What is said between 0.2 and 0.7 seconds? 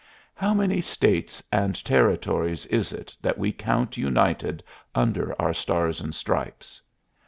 How